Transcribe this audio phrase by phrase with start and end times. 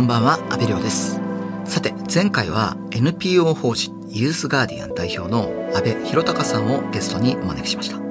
[0.00, 1.20] こんばんは、安倍亮です。
[1.66, 7.96] さて、前回は NPO 法人ユースガーディアン代表の安倍博隆さんをゲストにお招きしました。
[7.96, 8.04] 安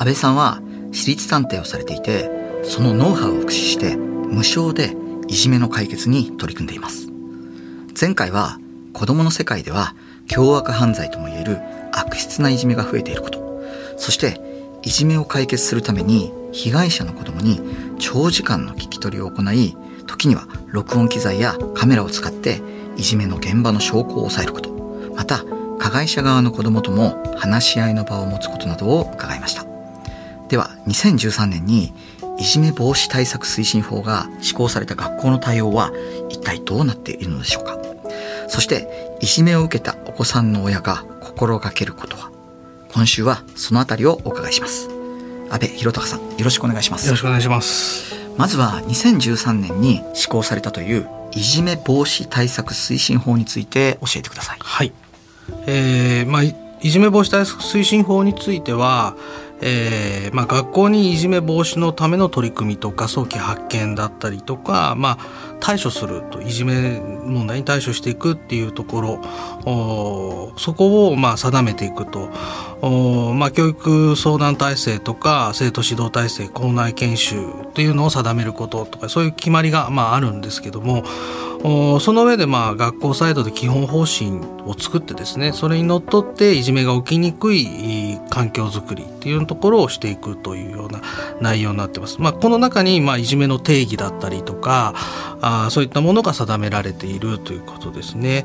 [0.00, 0.60] 倍さんは
[0.92, 2.30] 私立探偵をされていて、
[2.62, 4.94] そのノウハウを駆使して無償で
[5.26, 7.08] いじめの解決に取り組んでいます。
[7.98, 8.58] 前回は
[8.92, 9.94] 子供の世界では
[10.26, 11.58] 凶悪犯罪ともいえる
[11.92, 13.62] 悪質ないじめが増えていること、
[13.96, 14.42] そして
[14.82, 17.62] いじめを解決するために被害者の子供に
[17.98, 19.74] 長時間の聞き取りを行い、
[20.24, 22.62] 時には録音機材やカメラを使って
[22.96, 24.70] いじめの現場の証拠を抑えること、
[25.14, 25.44] また
[25.78, 29.66] 加害者側の子供とも話し合いの場を持つことなどを伺いました。
[30.48, 31.92] では、2013年に
[32.38, 35.92] いじめ防止対策推進法が施行された学校の対応は
[36.30, 37.78] 一体どうなっているのでしょうか
[38.48, 42.30] そして、いじめを受けたお子さんの親が心がけることは
[42.92, 44.88] 今週はそのあたりをお伺いします。
[45.50, 47.16] 安倍博隆さん、よろしくお願いしますよろ。
[47.18, 48.23] しくお願いします。
[48.36, 54.58] まずは2013年に施行されたといういじめ防止対策推進法について教えてください。
[54.60, 54.92] はい。
[55.66, 59.16] えー、まあいいじめ防止対策推進法については、
[59.66, 69.20] えーまあ、学校にいじめ防止のための取り組みとか早期発見だったりとか、まあ、対処するといじめ問題に対処していくっていうところ
[69.64, 72.28] おそこをまあ定めていくと。
[72.82, 81.02] お、まあ、教育相談体制とか生徒指導体制校内研修っていうのを定めることとかそういう決まりがまああるんですけども
[81.62, 84.32] おその上でまあ学校サイドで基本方針
[84.66, 87.64] を作ってですねそれにのっとっていじめが起きにくい
[88.34, 91.00] 環境づくりっていうところをしていくというような
[91.40, 92.20] 内容になってます。
[92.20, 94.94] まあ、この中にまあいじめの定義だったりとか
[95.40, 98.44] あそういったものが定められているということですね。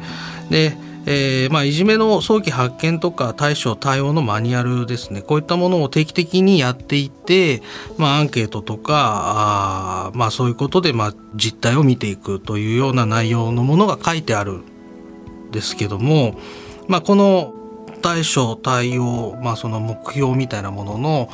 [0.51, 7.63] でえーまあ、いじめの早期発見とか対処対応のマニュアルですねこういったものを定期的にやっていって、
[7.97, 16.37] まあ、アンケートとかあまあ、そういうことで、まあ、実態を見ていくというような内容のものが書いてあるんですけども、
[16.87, 17.55] まあ、この
[17.99, 21.29] 対処対応、まあ、その目標みたいなものの、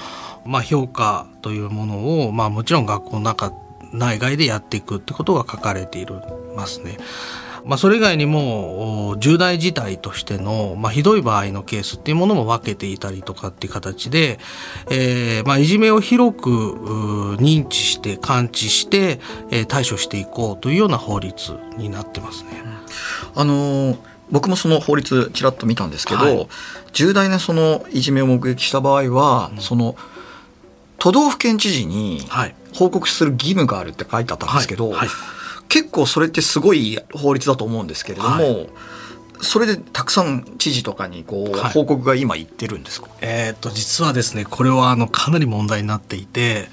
[0.46, 3.52] まあ、評価というものを、まあ、もちろん学校の中
[3.94, 6.06] 内外でやっていくってことが書かれてい
[6.56, 6.98] ますね。
[7.66, 14.38] まあ、それ以外にも重大事態としての、まあ、ひどい場合のケースっていうものも分けていたりとかっていう形で、
[14.92, 16.50] えーまあ、いじめを広く
[17.40, 22.50] 認知して感知して、えー、対処していこうというような法律になってますね。
[23.36, 26.48] あのー僕もその法律ちらっと見たんですけど、はい。
[26.94, 29.96] 重大なそのいじめを目撃した場合は、うん、その
[30.98, 32.22] 都道府県知事に
[32.74, 34.98] 報告する義務があるって書いてあったんですけど、はい。
[35.00, 35.10] はい。
[35.68, 38.70] 結構それってすごい法律だと思うんですけれども、はい、
[39.42, 46.68] それでたくさん知事とかにこう報告が今言ってるんですか、はい、えー、っと実はですねこれはあのかなり問題になっていて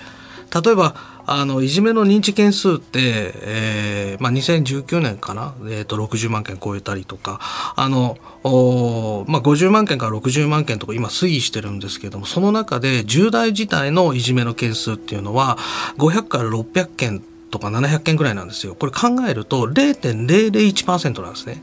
[0.55, 7.41] 例えばあのいじめの認知件数って、えーまあ、2019年かな、えー、と60万件超えたりとか
[7.77, 15.57] あのお、まあ、50万件から60万件とか今推移してるんですけどもその中で重大事態のいじめの件数っていうのは
[15.99, 18.75] 500から600件とか700件ぐらいなんですよ。
[18.75, 21.63] これ考えると0.001%なんですね。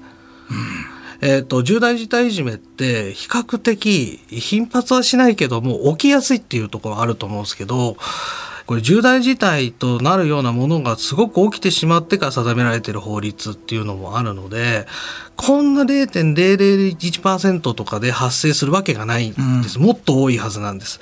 [1.21, 7.97] うん、えっ、ー、と、重大事態いじめって比較的頻発はしないけども起きやすいっていうところあると思うんですけど、
[8.69, 14.85] これ重大事態となるようなものがすごく起きてしまってから定められている法律っていうのもあるので、
[15.35, 19.79] こんな0.001%とかで発生するわけがないんです。
[19.79, 20.99] うん、もっと多いはずなんです。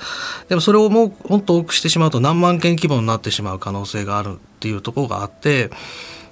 [0.48, 5.70] でもそれをもうもっと多くしてしまうと何万件規模になってしまう可能性があるっていうところがあって、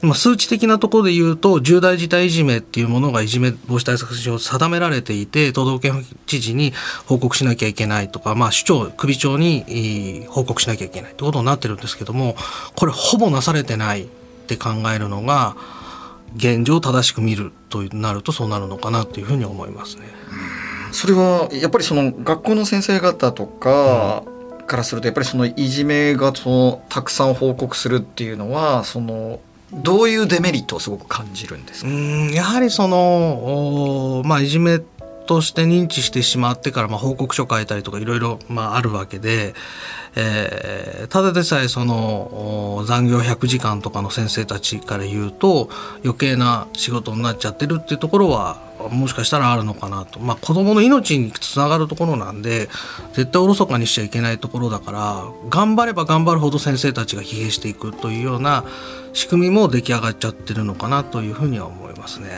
[0.05, 6.73] まあ、数値的なところで言うと重大事態いじめっていうものがいじめ防止対策上定められていて都道府県知事に
[7.05, 12.35] 報告しなきゃいけないとか、まあ、首長首長に報告しなきゃいけないってことになってるんですけども
[12.75, 14.07] これほぼなされてないっ
[14.47, 15.55] て考えるのが
[16.35, 20.03] 現状を正しく見るとなるとそうなるのかなというふうに思いますね。
[20.91, 24.23] それはやっぱりその学校の先生方とか、
[24.65, 29.39] からするとやっぱりそのいじめがそのたくさん報告するっていうのはその
[29.75, 31.89] どういうデメリットをすごく感じるんですか？
[31.89, 34.79] うんやはりそのまあいじめ
[35.27, 39.55] として認知してしまってから、まあ、報告書書いたりとかいろいろ、まあ、あるわけで、
[40.15, 45.67] えー、ただでさえその残業100時間とかの先生たちから言うと
[46.03, 52.69] 余計な仕事になっちゃってるっていうところはもしかしたらあるのかなと、まあ、子どもの命につながるところなんで
[53.13, 58.65] 絶対おろそかにしちゃいけないところだから頑張れば頑張るほど先生たちが疲弊していくというような
[59.13, 62.29] 仕組みも出来上がっちゃってるのかなというふうには思いますね。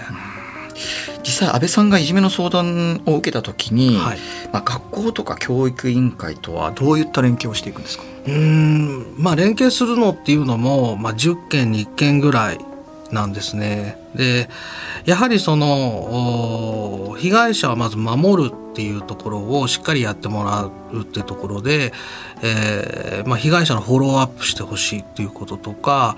[1.23, 4.17] 実際安倍さんがいじめの相談を受けた時に、はい、
[4.53, 8.03] まあ、学校とか教育委員会とはどういった連携をしていくんですか？
[8.27, 9.15] うん。
[9.17, 12.59] まあ連携するのっていうのも、まあ、10件に1件ぐらい
[13.11, 13.97] なんですね。
[14.15, 14.49] で
[15.05, 21.93] やはりその被害者はまず守るっていうところをしっかりやってもらうっていうところで、
[22.43, 26.15] えーまあ、被害者のフォローアップしてほしいっていうこととか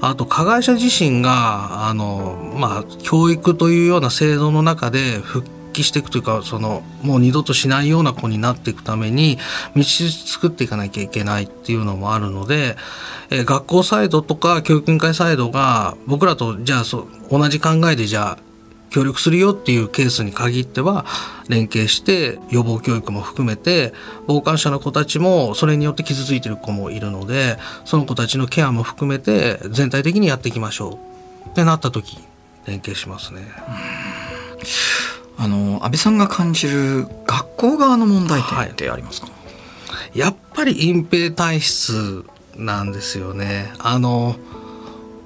[0.00, 9.38] あと加害者自身があの、まあ、教育というような制度の中で復帰していくというかそのもう二度としないような子になっていくために
[9.76, 12.76] 道作っていかなきゃいけないっていうのもあるので、
[13.30, 18.46] えー、学校サイドとか教育委員会サイドが僕らとじゃあそ同じ考えでじゃあ
[18.90, 21.04] 協力するよっていうケースに限っては
[21.48, 23.92] 連携して予防教育も含めて
[24.26, 30.98] 傍観者の子たちもそれによって傷ついてる子もいるのでその子たちのケアも含めて全体的にやっていきましょ
[31.46, 32.18] うってなった時
[32.66, 33.42] 連携しますね。
[35.38, 39.32] あの安倍さんが感じる学校側の問題点ってありますか、は
[40.14, 42.24] い、やっぱり隠蔽体質
[42.56, 43.72] なんですよね。
[43.78, 44.36] あの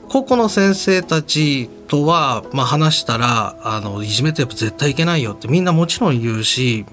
[0.09, 6.85] 個々の先生たちとは、まあ、話したらあのいじめってやっぱ絶対いけないよってみんなもちろん言うし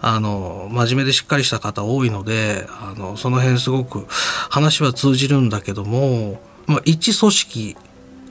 [0.00, 7.76] あの真面目でしっかりした方多いのであのその辺すごく話は通じるんだけども、まあ、一組織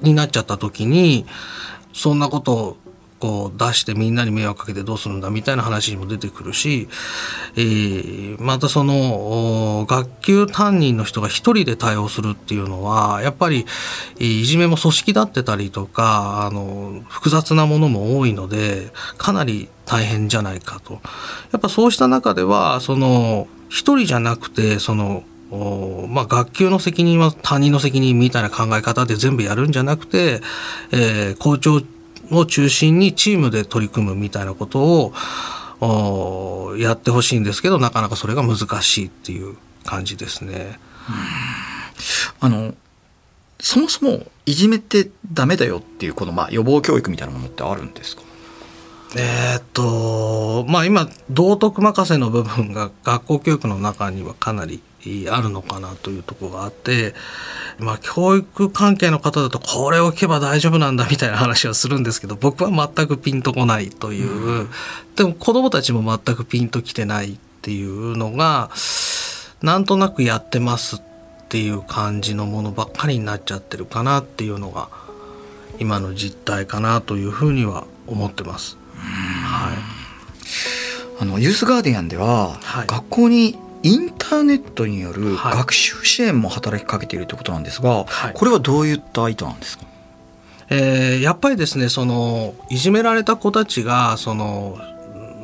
[0.02, 1.28] になっちゃった時に
[1.94, 2.78] そんなことを
[3.22, 6.90] こう出してみんなに迷惑かけてどうするんだみたいな話にも出てくるし、
[7.56, 13.68] えー、またその学級担任の人が一人で対応するっていうのはやっぱり
[14.18, 20.94] いじめも組織だってたりとかあの複雑なものも多いのでかなり大変じゃないかと。
[21.52, 25.24] やっぱそうした中ではその一人じゃなくてその
[26.08, 30.40] まあ、学級の責任は他人の責任みたいな考え方で全部やるんじゃなくて、
[30.94, 31.82] えー、校長
[32.32, 35.14] を中心にチームで取り組むみたいなこと
[35.80, 40.80] をやってほしいんですけどなかなかそれが難しいっていう感じですね。
[42.40, 42.74] あの
[43.60, 48.24] そもそもいじめってダメだよっていうこのまあ予防教育みたいなものってあるんですか？
[49.18, 54.82] えー、っとまあ今道徳任せの部分が学校教育の中にはかなり
[55.30, 57.14] あるのかなというところがあって、
[57.80, 64.70] まあ、教育関係の方だとこれを聞けば大丈夫なんだみたいな話はするんですけど僕は全くピンとこないという、うん、
[65.16, 68.70] でも子どもたちも全くピンときてないっていうのが
[69.62, 71.00] なんとなくやってますっ
[71.50, 74.90] ていう感じのものばっかりになっちゃってるかなっていうのが
[75.80, 78.78] 今の実態かなというふうには思ってます。
[78.96, 79.78] はい、
[81.20, 89.86] あのユースガーディアンでは、はい、学校にインターネットによる学習支援も働きかけているということなんですが、はい、これはどういった意図なんですか？
[90.70, 94.78] えー、やっぱりですねそのいじめられた子たちがその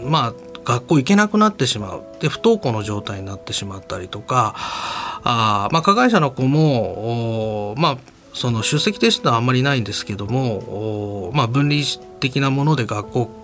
[0.03, 2.03] まあ学校行けなくなってしまう。
[2.19, 7.97] で不登校の状態になってしまったりとかあ、まあ、加害者の子もまあ
[8.33, 11.83] その出席停止はあんまりないんですけども、まあ、分離
[12.19, 13.36] 的なもので学校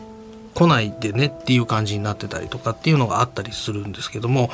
[0.54, 4.50] 来ないでねっていう感じになってたりとかっていうのがあったりするんですけども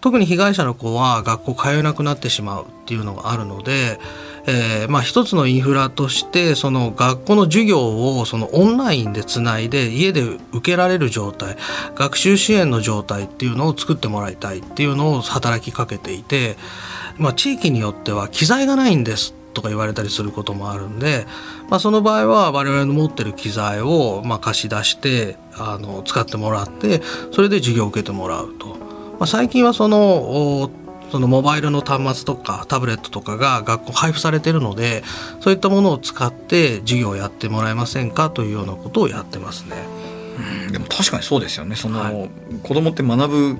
[0.00, 3.98] 特に被害者の子は学校通えなくなってしまうっていうのがあるので、
[4.46, 11.56] えー、まあ一つのインフラとしてその学校の授業をそのオンラインでつないで家で受けられる状態
[11.94, 16.56] 学習支援の状態っていうのを作ってもらいたいっていうのを働きかけていて、
[17.18, 21.26] まあ、地域によっては機材がないんですとか言われたりすることもあるんで、
[21.68, 27.02] まあ、その場合は我々の持ってる機材をまあ貸し出してあの使ってもらって
[27.32, 28.76] それで授業を受けてもらうと、ま
[29.20, 30.70] あ、最近はその
[31.10, 35.02] そのモバイルの端末とかタブレットとかが学校配布されてるので
[35.40, 38.30] そういったものを使って授業をやってもらえませんか？
[38.30, 39.76] というようなことをやってますね。
[40.66, 41.74] うん、でも確かにそうですよね。
[41.74, 42.30] その、はい、
[42.62, 43.58] 子供って学ぶ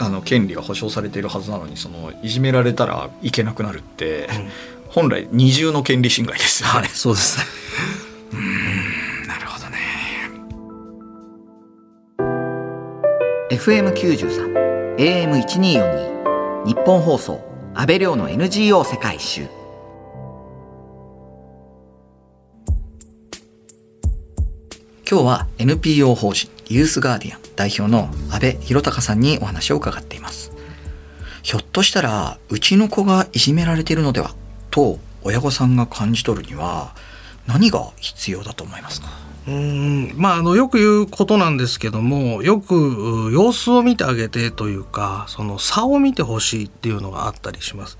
[0.00, 6.74] あの権利が保障されているはずなのにそのいじめられたらいけなくなるって、うん本来二重の権利侵害ですよね。
[6.78, 7.44] はい、そうですね。
[8.32, 8.36] う
[9.24, 9.76] ん、なるほどね。
[13.50, 17.40] FM93、AM1242、日本放送、
[17.74, 19.48] 安倍亮の NGO 世界一周。
[25.10, 30.52] 今日は NPO 法人ユースガーディアン代表の安倍博隆さんにお話を伺っています。
[31.42, 34.36] ひょっとしたらうちの子がいじめられているのでは
[34.74, 36.94] と親御さんが感じ取るには
[37.46, 39.08] 何が必要だと思いますか？
[39.46, 47.98] うんまあ、あのよく言うことなんですけどもよく様子を見てあげてというかその差を見てほしいっていうのがあったりします。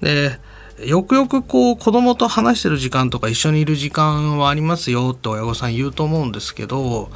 [0.00, 0.40] で
[0.86, 7.10] よくよくこう子供と話してる時間とか一緒にいる時間はありますよって親御さん言うと思うんですけど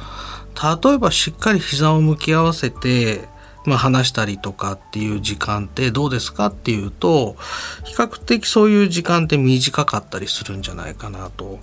[0.85, 3.27] 例えばしっかり膝を向き合わせて
[3.65, 7.35] まあ、話したりとかっていう時間ってどうですかっていうと
[7.85, 11.59] 比較的そういう時間って短かったりするんじゃないかなと。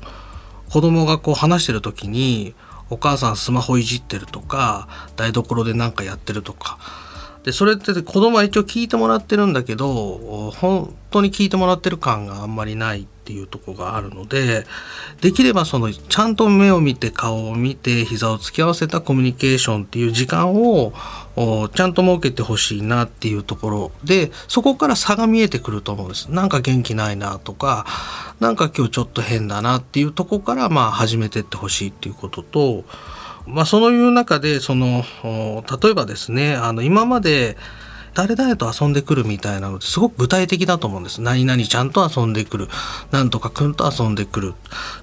[0.70, 2.54] 子供がこう話してる時に
[2.90, 6.78] お母さんスマホいじってるとか台所で何かやってるとか
[7.44, 14.66] でそれって子供は一応聞いてもらってるんだけど本当に聞いてもらってる感があんまりないっていうとこがあるので
[15.22, 20.92] できればそのちゃんと目を見て顔を見て膝を突き合わせたコミュニケーションっていう時間を
[21.74, 26.30] ちゃんと設けてほしいなっていうところでそこから差が見えてくると思うんです。
[26.30, 27.86] なんか元気ないなとか
[28.40, 32.84] なんか今日ちょっと変だなっていうとこからまあ始めてってほしいっていうことと
[33.46, 35.04] まあ、そういう中でその
[35.82, 37.56] 例えばですねあの今まで
[38.14, 41.22] 誰々と遊んでくるみたいなのってすごく具体的だと思うんです。
[41.22, 42.68] 何々ちゃんと遊んでくる。
[43.12, 44.54] なんとかくんと遊んでくる。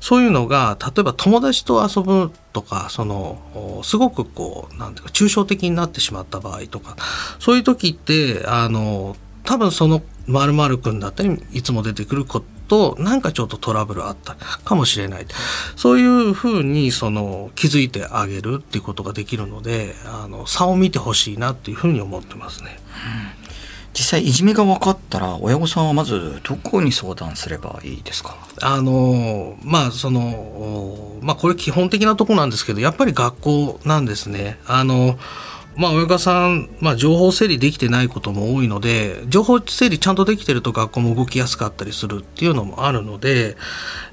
[0.02, 6.98] そういうのが、例えば友達と遊ぶとか、その、すごくこう、なんていうか、抽象的になってしまった場合とか、
[7.40, 12.26] そういう時って、あの、多分その〇〇くんだったり、いつも出てくる
[12.68, 15.26] となんかちょっとトラブルあったかもしれない
[15.76, 22.80] そういうふうにその気づいてあげるっていうことができるのであの差を見てほしいなっていうふうに思ってますね。
[23.42, 23.48] うん
[23.94, 28.38] 実際いじめが分かったら親御さんはまずどこに相談すればいいですか？
[28.62, 34.60] あのまあそのまあこれ基本的なとこなんですけどやっぱり学校なんですね。
[34.68, 35.18] あの
[35.78, 43.56] まあ、親御さん、まあ、情報整理できてないことも多いので、情報整理ちゃんとできてると学校も動きやすかったりするっていうのもあるので、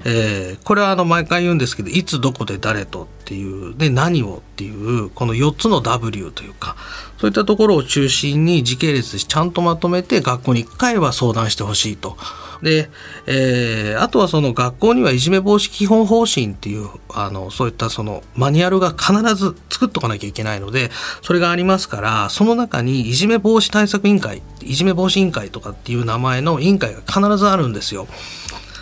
[0.05, 6.75] えー、これはあの、毎回言うんですけど、いつどこで誰とっていう、で、何をっていう、この4つの W というか、
[7.19, 12.15] そういったところを中心に時系列ちゃんとまとめて学校に1回は相談してほしいと。
[12.61, 12.89] で、
[13.27, 20.89] えー、あとはその学校にはいじめ防止基本方針っていうあのそういったそのマニュアルが必ず作っとかなきゃいけないので
[21.21, 28.07] それがありますからその中にいじめ防止対策委員会いじめ防止委員会とかっていう名前の委員会が必ずあるんですよ。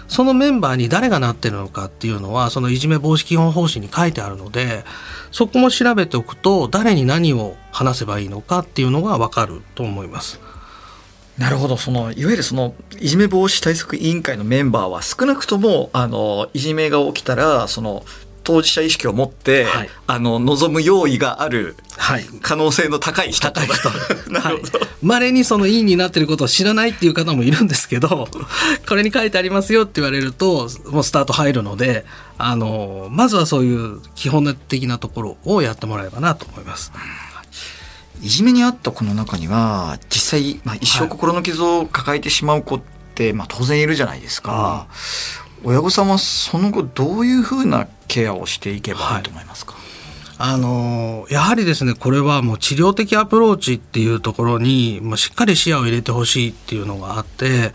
[0.08, 4.84] そのメンバーに誰がなってるのかっていうのはそのいじめ防止基本方針に書いてあるので
[5.32, 10.40] そこも調べておくと誰に何を話せばいいのかっていうのが分かると思います。
[11.38, 11.78] なるほど。
[11.78, 18.06] そのいわゆるそのいじめ防止対策委員会のメンバーは少なくともあのいじめが起きたらその
[18.44, 21.76] 当事者意識を持って、はい、あの望む用意がある
[22.42, 23.68] 可能性の高い人、 はい、
[25.08, 28.28] はい、にその委員になってることを知らないっていう方もいるんですけど
[28.88, 32.06] これに書いてありますよって言われるともうスタート入るので
[32.38, 36.92] あのまずはそういう基本的なところをやってもらえばなと思います。
[38.22, 42.82] いじめにあった子の中には実際、まあ、一生心の傷を抱えてしまう子っ
[43.16, 44.88] て、まあ、当然いるじゃないですか、
[45.64, 49.84] うん、親御さんはその後どういうふうなケアをしていけばいいと思いますか、はい
[50.46, 57.72] あのやはりですねこれはもう治療的アプローチっていうところにもうしっかり視野を入れてほしいっていうのがあって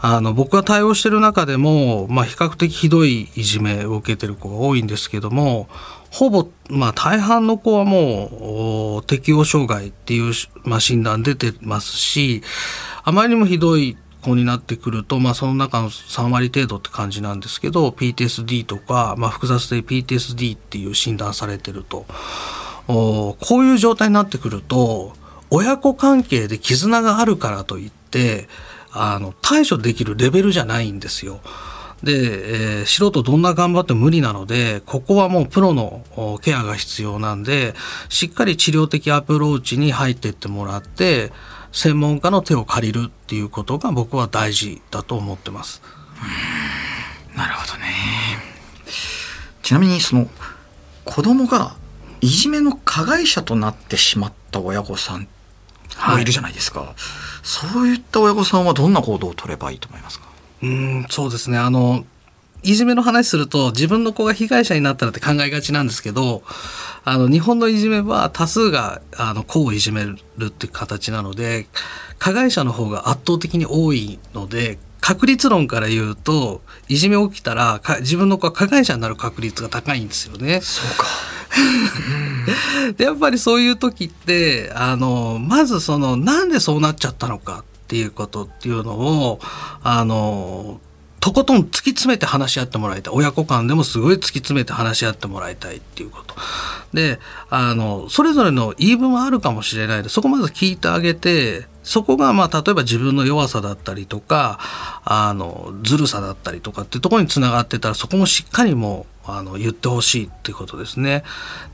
[0.00, 5.68] あの僕が対応してる中でも、まあ、比較的ひどいいじめを受けてる子が多いんですけども
[6.10, 10.32] ほぼ、まあ、大半の子はもう適応障害っていう、
[10.64, 12.42] まあ、診断出てますし
[13.04, 22.06] あまりにもひどい子になってくると、まあ、その中の3割程度って感じなんですけど PTSD とか、まあ、複雑性 PTSD っていう診断されてると
[22.86, 25.12] こういう状態になってくると
[25.48, 28.48] 親子関係で絆があるからといって
[28.92, 31.40] あの対処できるレベルじゃないんですよ。
[32.02, 36.04] で、えー、素人どんな頑張っても無理なので、ここはもうプロの
[36.42, 37.74] ケアが必要なんで、
[38.08, 41.32] しっかり治療的アプローチに入っていってもらって、
[41.72, 45.82] 専門家の手を借りるっていうことが僕は大事だと思ってます。
[47.36, 47.86] なるほどね。
[49.62, 50.28] ちなみにその
[51.04, 51.76] 子供が
[52.20, 55.28] いじめの加害者となってしまった親御さん
[56.08, 56.94] もいるじゃないですか、はい、
[57.42, 60.29] そういった親御さんはどんな行動を取ればいいと思いますか？
[60.62, 61.58] うんそうですね。
[61.58, 62.04] あの
[62.62, 66.42] いじめの話すると自分の子が被害者になったらって考えがちなんですけど
[67.04, 71.66] あの日本のいじめは多数があの子をいじめるっていう形なので
[72.18, 80.60] 加害者の方が圧倒的に多いので確率論から言うといじめ起きたら自分の子は加害者になる確率が高いんですよね。
[80.60, 81.06] そうか。
[82.96, 89.40] でやっぱりそういう時ってあのまずそのなんでそうなっちゃったのかっていうことっていうのを
[89.82, 90.80] あの
[91.18, 93.14] とことん突き詰めて話し合ってもらいたい。
[93.14, 96.36] 親子間でもすごい突き詰めて話し合ってもらいたいっていうこと。
[96.94, 97.18] で
[97.50, 100.04] あのそれぞれの言い分はあるかもしれない。
[100.04, 104.60] でそこまず聞いてあげてそこがまあ例えば自分の弱さだったりとか
[105.04, 111.24] あのずるさだったりとかっていうところにつながってたらそこもしっかりもうあの言ってほしいっていうことですね。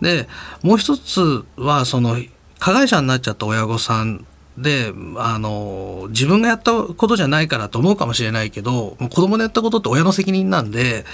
[0.00, 0.28] で
[0.62, 2.16] もう一つはその
[2.58, 4.25] 加害者になっちゃった親御さん
[4.58, 11.04] で、あの、自分がやったことじゃないからと思うかもしれないけど、子供のやったことって親の責任なんで、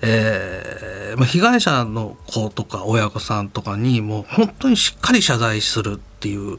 [0.00, 6.58] えー、まあ、被害者の子とか親御さんとかにもう本当にしっかり謝罪するっていう、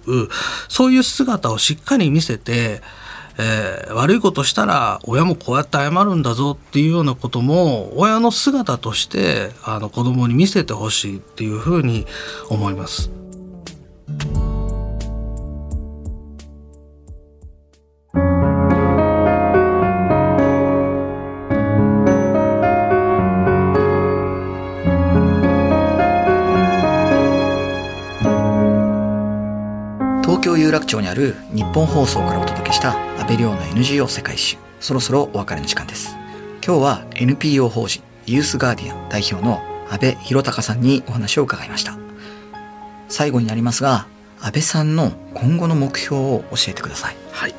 [0.67, 2.81] そういう姿をしっかり見せて、
[3.41, 12.05] えー、悪いことしたら親もこうやって謝るんだぞっていうようなことも親の姿としてあの子供に見せてほしいっていうふうに
[12.50, 13.09] 思います。
[30.89, 36.15] 町にある日本放送からお届けした安倍亮の NGO 世界一周そろそろお別れの時間です。
[36.65, 41.96] 今日は NPO 法人ユースガーディアン代表の安倍博隆さんにお話を伺いました。
[43.08, 44.08] 最後になりますが
[44.41, 47.15] 安倍さんの今後の目標を教えてください。
[47.31, 47.53] はい。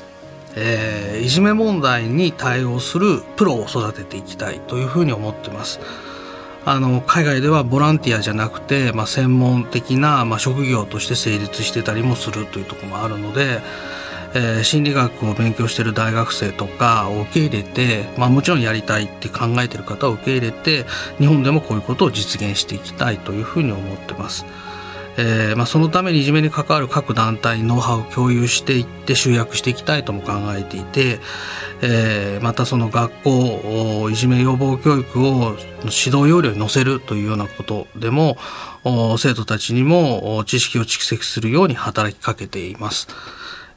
[0.57, 5.79] えー、いじめ問題に対応するプロを育てていきたいというふうに思ってます。
[6.65, 13.61] あの海外ではボランティアじゃなくて、まあ、専門的な、まあ、職業として成立してたりもするというところもあるので、
[14.35, 20.85] えー、心理学を勉強してる大学生とかを受け入れて、まあ、もちろんやりたいって考えてる方を受け入れて
[21.19, 24.45] 日本でもこういうことを実現していきたいというふうに思ってます。
[25.17, 31.19] えーまあ、そのためにいじめに関わる各団体にノウハウを共有していって集約していきたいとも考えていて、
[31.83, 38.37] えー、またその学校いじめ予防教育を指導要領に載せるというようなことでも
[39.19, 43.09] 生徒たちにも知識を蓄積するように働きかけています。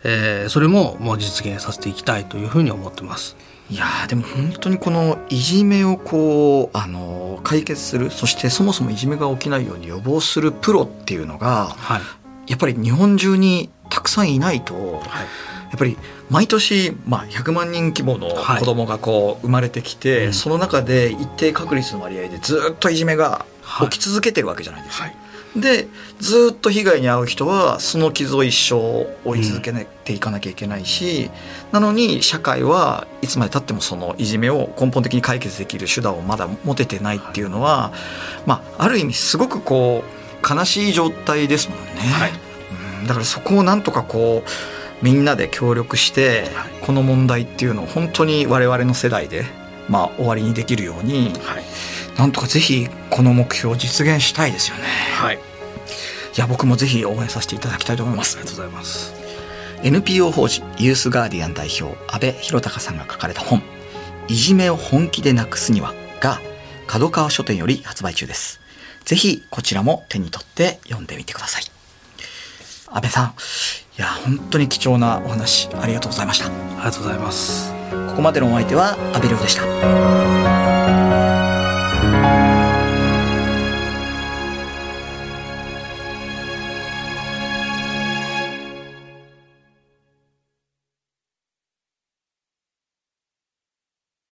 [0.05, 3.37] えー、それももう実現させていきたいというふうに思ってます。
[3.69, 14.99] いやでも本当にこのいじめをこうあの解決するそしてそもそもいじめが起きないように予防するプロっていうのが、はい、やっぱり日本中にたくさんいないと、はい、や
[15.75, 15.97] っぱり
[16.29, 23.45] 毎年、まあ、100万人規模の子供がこう生まれてきて、はいうん、その中で一定確率の割合でずっといじめが
[23.89, 25.11] 起き続けてるわけじゃないですか。
[25.55, 25.87] で
[26.19, 31.31] ずっと被害に遭う人はその傷を一生追い続けていかなきゃいけないし、うん、
[31.73, 37.93] なのに社会はいつまでたってもそのいじめを根本的に解決できる手段をまだ持ててないっていうのは、
[38.45, 41.85] まあ、ある意味すごくこう悲しい状態ですもんね。
[42.01, 42.31] はい、
[43.01, 44.49] うん、だからそこをなんとかこう
[45.03, 46.45] みんなで協力して、
[46.79, 49.43] この問題っていうのを本当に我々の世代で、
[49.89, 51.63] まあ、終わりにできるように、はい
[52.17, 54.83] なんとかぜひこの目標を実現したいですよね。
[55.15, 55.35] はい。
[55.35, 55.39] い
[56.39, 58.37] や僕もぜひ応援させていただきたいと思います。
[58.37, 59.13] ありがとうございます。
[59.83, 63.61] NPO 法人ユースガーディアン代表安倍博隆さんが書かれた本
[64.29, 66.39] 「いじめを本気でなくすには」が
[66.87, 68.61] 角川書店より発売中です。
[69.03, 71.63] ぜひこちらも手に取って読んでみてください。
[72.87, 73.31] 安倍さん、い
[73.97, 76.45] や本当に貴重なお話ありがとうございました。
[76.45, 77.82] ありがとうございます。
[78.07, 81.02] ここまでのお相手は阿部亮でした。